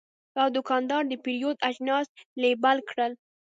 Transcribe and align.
دا 0.35 0.43
دوکاندار 0.55 1.03
د 1.07 1.13
پیرود 1.23 1.57
اجناس 1.69 2.07
لیبل 2.41 2.77
کړل. 2.89 3.11